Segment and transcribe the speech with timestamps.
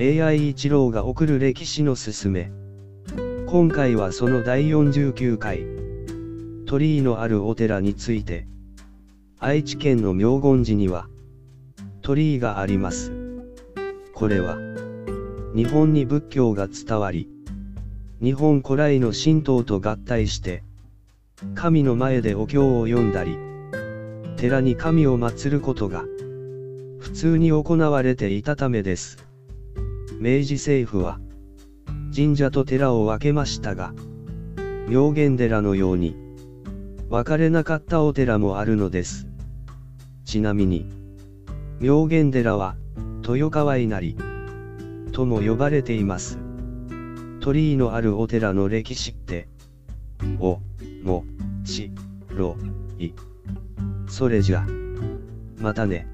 [0.00, 2.52] AI 一郎が送る歴史のすすめ。
[3.48, 5.66] 今回はその第49回、
[6.66, 8.46] 鳥居のあるお寺について、
[9.40, 11.08] 愛知県の妙厳寺には、
[12.00, 13.12] 鳥居があります。
[14.14, 14.56] これは、
[15.56, 17.28] 日本に仏教が伝わり、
[18.22, 20.62] 日本古来の神道と合体して、
[21.56, 23.36] 神の前でお経を読んだり、
[24.36, 26.04] 寺に神を祀ることが、
[27.00, 29.27] 普通に行われていたためです。
[30.20, 31.20] 明治政府は、
[32.14, 33.94] 神社と寺を分けましたが、
[34.88, 36.16] 妙見寺のように、
[37.08, 39.28] 分かれなかったお寺もあるのです。
[40.24, 40.86] ちなみに、
[41.78, 42.74] 妙見寺は、
[43.22, 44.16] 豊川稲荷、
[45.12, 46.40] とも呼ばれています。
[47.38, 49.46] 鳥居のあるお寺の歴史って、
[50.40, 50.58] お、
[51.04, 51.24] も、
[51.64, 51.92] ち、
[52.28, 52.56] ろ、
[52.98, 53.12] い。
[54.08, 54.66] それじゃ、
[55.60, 56.08] またね。